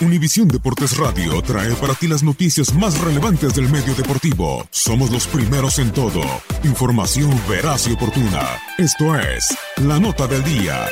Univisión 0.00 0.48
Deportes 0.48 0.96
Radio 0.96 1.40
trae 1.42 1.72
para 1.74 1.94
ti 1.94 2.08
las 2.08 2.22
noticias 2.22 2.74
más 2.74 3.00
relevantes 3.00 3.54
del 3.54 3.68
medio 3.70 3.94
deportivo. 3.94 4.66
Somos 4.70 5.10
los 5.10 5.26
primeros 5.26 5.78
en 5.78 5.92
todo. 5.92 6.20
Información 6.64 7.30
veraz 7.48 7.86
y 7.86 7.92
oportuna. 7.92 8.58
Esto 8.76 9.16
es 9.16 9.56
La 9.76 10.00
Nota 10.00 10.26
del 10.26 10.42
Día. 10.42 10.86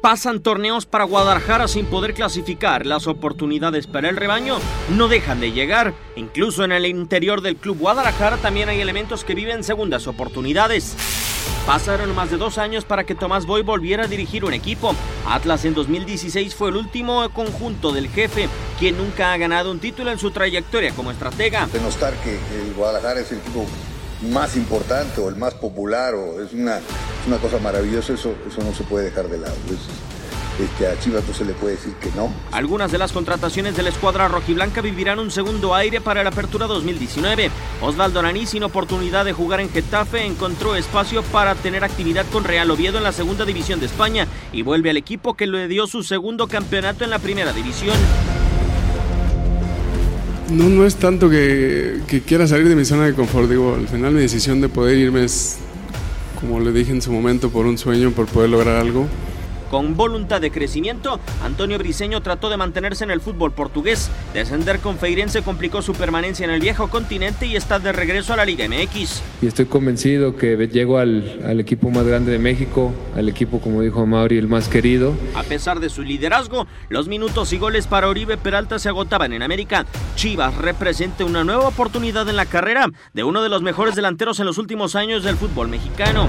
Pasan 0.00 0.40
torneos 0.40 0.86
para 0.86 1.04
Guadalajara 1.04 1.68
sin 1.68 1.84
poder 1.84 2.14
clasificar. 2.14 2.86
Las 2.86 3.06
oportunidades 3.06 3.86
para 3.86 4.08
el 4.08 4.16
rebaño 4.16 4.58
no 4.96 5.08
dejan 5.08 5.40
de 5.40 5.52
llegar. 5.52 5.92
Incluso 6.16 6.64
en 6.64 6.72
el 6.72 6.86
interior 6.86 7.42
del 7.42 7.56
club 7.56 7.78
Guadalajara 7.78 8.38
también 8.38 8.70
hay 8.70 8.80
elementos 8.80 9.24
que 9.24 9.34
viven 9.34 9.62
segundas 9.62 10.06
oportunidades. 10.06 10.96
Pasaron 11.66 12.14
más 12.14 12.30
de 12.30 12.36
dos 12.36 12.58
años 12.58 12.84
para 12.84 13.04
que 13.04 13.14
Tomás 13.14 13.46
Boy 13.46 13.62
volviera 13.62 14.04
a 14.04 14.08
dirigir 14.08 14.44
un 14.44 14.52
equipo. 14.52 14.94
Atlas 15.26 15.64
en 15.64 15.74
2016 15.74 16.54
fue 16.54 16.70
el 16.70 16.76
último 16.76 17.28
conjunto 17.30 17.92
del 17.92 18.08
jefe, 18.08 18.48
quien 18.78 18.96
nunca 18.96 19.32
ha 19.32 19.36
ganado 19.36 19.70
un 19.70 19.78
título 19.78 20.10
en 20.10 20.18
su 20.18 20.30
trayectoria 20.30 20.92
como 20.92 21.10
estratega. 21.10 21.68
Denostar 21.72 22.14
que 22.24 22.34
el 22.34 22.74
Guadalajara 22.74 23.20
es 23.20 23.30
el 23.32 23.38
equipo 23.38 23.66
más 24.32 24.56
importante 24.56 25.20
o 25.20 25.28
el 25.28 25.36
más 25.36 25.54
popular 25.54 26.14
o 26.14 26.42
es 26.42 26.52
una, 26.52 26.80
cosa 27.40 27.58
maravillosa, 27.58 28.12
eso, 28.12 28.34
eso 28.46 28.62
no 28.62 28.74
se 28.74 28.84
puede 28.84 29.06
dejar 29.06 29.28
de 29.28 29.38
lado. 29.38 29.54
Este, 30.64 30.86
a 30.86 30.98
Chivas 30.98 31.24
no 31.26 31.34
se 31.34 31.44
le 31.44 31.52
puede 31.52 31.76
decir 31.76 31.92
que 31.94 32.10
no. 32.16 32.32
Algunas 32.52 32.92
de 32.92 32.98
las 32.98 33.12
contrataciones 33.12 33.76
de 33.76 33.82
la 33.82 33.88
escuadra 33.90 34.28
rojiblanca 34.28 34.80
vivirán 34.80 35.18
un 35.18 35.30
segundo 35.30 35.74
aire 35.74 36.00
para 36.00 36.22
la 36.22 36.30
apertura 36.30 36.66
2019. 36.66 37.50
Osvaldo 37.80 38.20
Araní, 38.20 38.46
sin 38.46 38.62
oportunidad 38.62 39.24
de 39.24 39.32
jugar 39.32 39.60
en 39.60 39.70
Getafe, 39.70 40.24
encontró 40.24 40.74
espacio 40.74 41.22
para 41.22 41.54
tener 41.54 41.84
actividad 41.84 42.26
con 42.32 42.44
Real 42.44 42.70
Oviedo 42.70 42.98
en 42.98 43.04
la 43.04 43.12
segunda 43.12 43.44
división 43.44 43.80
de 43.80 43.86
España 43.86 44.26
y 44.52 44.62
vuelve 44.62 44.90
al 44.90 44.96
equipo 44.96 45.34
que 45.34 45.46
le 45.46 45.68
dio 45.68 45.86
su 45.86 46.02
segundo 46.02 46.46
campeonato 46.46 47.04
en 47.04 47.10
la 47.10 47.18
primera 47.18 47.52
división. 47.52 47.96
No, 50.50 50.68
no 50.68 50.84
es 50.84 50.96
tanto 50.96 51.30
que, 51.30 52.00
que 52.08 52.22
quiera 52.22 52.46
salir 52.46 52.68
de 52.68 52.74
mi 52.74 52.84
zona 52.84 53.06
de 53.06 53.14
confort. 53.14 53.48
Digo, 53.48 53.76
al 53.76 53.86
final 53.86 54.12
mi 54.12 54.20
decisión 54.20 54.60
de 54.60 54.68
poder 54.68 54.98
irme 54.98 55.24
es, 55.24 55.58
como 56.40 56.58
le 56.58 56.72
dije 56.72 56.90
en 56.90 57.00
su 57.00 57.12
momento, 57.12 57.50
por 57.50 57.66
un 57.66 57.78
sueño, 57.78 58.10
por 58.10 58.26
poder 58.26 58.50
lograr 58.50 58.76
algo. 58.76 59.06
Con 59.70 59.96
voluntad 59.96 60.40
de 60.40 60.50
crecimiento, 60.50 61.20
Antonio 61.44 61.78
Briseño 61.78 62.20
trató 62.22 62.50
de 62.50 62.56
mantenerse 62.56 63.04
en 63.04 63.12
el 63.12 63.20
fútbol 63.20 63.52
portugués. 63.52 64.10
Descender 64.34 64.80
con 64.80 64.98
Feirense 64.98 65.42
complicó 65.42 65.80
su 65.80 65.92
permanencia 65.92 66.44
en 66.44 66.50
el 66.50 66.60
viejo 66.60 66.88
continente 66.88 67.46
y 67.46 67.54
está 67.54 67.78
de 67.78 67.92
regreso 67.92 68.32
a 68.32 68.36
la 68.36 68.44
Liga 68.44 68.66
MX. 68.68 69.22
Y 69.42 69.46
estoy 69.46 69.66
convencido 69.66 70.36
que 70.36 70.56
llego 70.66 70.98
al, 70.98 71.40
al 71.46 71.60
equipo 71.60 71.88
más 71.90 72.04
grande 72.04 72.32
de 72.32 72.40
México, 72.40 72.92
al 73.16 73.28
equipo, 73.28 73.60
como 73.60 73.80
dijo 73.82 74.04
Mauri, 74.06 74.38
el 74.38 74.48
más 74.48 74.68
querido. 74.68 75.14
A 75.36 75.44
pesar 75.44 75.78
de 75.78 75.88
su 75.88 76.02
liderazgo, 76.02 76.66
los 76.88 77.06
minutos 77.06 77.52
y 77.52 77.58
goles 77.58 77.86
para 77.86 78.08
Oribe 78.08 78.36
Peralta 78.36 78.80
se 78.80 78.88
agotaban 78.88 79.32
en 79.32 79.42
América. 79.42 79.86
Chivas 80.16 80.52
representa 80.56 81.24
una 81.24 81.44
nueva 81.44 81.68
oportunidad 81.68 82.28
en 82.28 82.34
la 82.34 82.46
carrera 82.46 82.88
de 83.12 83.22
uno 83.22 83.40
de 83.40 83.48
los 83.48 83.62
mejores 83.62 83.94
delanteros 83.94 84.40
en 84.40 84.46
los 84.46 84.58
últimos 84.58 84.96
años 84.96 85.22
del 85.22 85.36
fútbol 85.36 85.68
mexicano. 85.68 86.28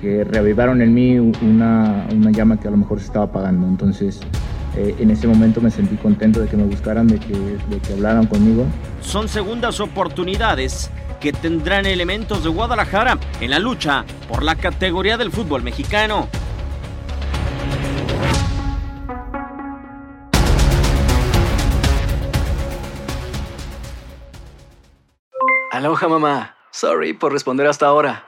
Que 0.00 0.24
reavivaron 0.24 0.80
en 0.82 0.94
mí 0.94 1.18
una, 1.18 2.06
una, 2.12 2.30
llama 2.30 2.58
que 2.58 2.68
a 2.68 2.70
lo 2.70 2.76
mejor 2.76 3.00
se 3.00 3.06
estaba 3.06 3.26
apagando. 3.26 3.66
Entonces, 3.66 4.20
eh, 4.76 4.94
en 4.98 5.10
ese 5.10 5.26
momento 5.26 5.60
me 5.60 5.70
sentí 5.70 5.96
contento 5.96 6.40
de 6.40 6.48
que 6.48 6.56
me 6.56 6.64
buscaran, 6.64 7.06
de 7.06 7.18
que, 7.18 7.34
de 7.34 7.78
que 7.80 7.92
hablaran 7.92 8.26
conmigo. 8.26 8.64
Son 9.00 9.28
segundas 9.28 9.80
oportunidades 9.80 10.90
que 11.20 11.32
tendrán 11.32 11.86
elementos 11.86 12.44
de 12.44 12.50
Guadalajara 12.50 13.18
en 13.40 13.50
la 13.50 13.58
lucha 13.58 14.04
por 14.28 14.42
la 14.42 14.54
categoría 14.54 15.16
del 15.16 15.32
fútbol 15.32 15.62
mexicano. 15.62 16.28
Aloha 25.72 26.08
mamá. 26.08 26.54
Sorry 26.70 27.12
por 27.12 27.32
responder 27.32 27.66
hasta 27.66 27.86
ahora. 27.86 28.27